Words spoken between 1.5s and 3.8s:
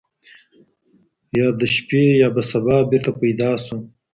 د شپې یا به سبا بیرته پیدا سو